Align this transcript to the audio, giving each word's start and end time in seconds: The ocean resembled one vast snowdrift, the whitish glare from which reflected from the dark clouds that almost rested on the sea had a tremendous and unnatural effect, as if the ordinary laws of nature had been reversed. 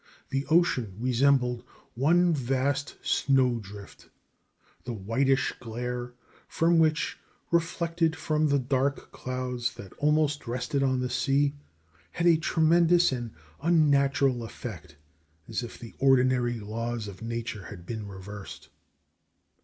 The 0.31 0.47
ocean 0.47 0.95
resembled 0.99 1.63
one 1.93 2.33
vast 2.33 2.95
snowdrift, 3.03 4.09
the 4.83 4.93
whitish 4.93 5.53
glare 5.59 6.13
from 6.47 6.79
which 6.79 7.19
reflected 7.51 8.15
from 8.15 8.47
the 8.47 8.57
dark 8.57 9.11
clouds 9.11 9.75
that 9.75 9.93
almost 9.99 10.47
rested 10.47 10.81
on 10.81 11.01
the 11.01 11.09
sea 11.11 11.53
had 12.13 12.25
a 12.25 12.37
tremendous 12.37 13.11
and 13.11 13.31
unnatural 13.61 14.43
effect, 14.43 14.95
as 15.47 15.61
if 15.61 15.77
the 15.77 15.93
ordinary 15.99 16.59
laws 16.59 17.07
of 17.07 17.21
nature 17.21 17.65
had 17.65 17.85
been 17.85 18.07
reversed. 18.07 18.69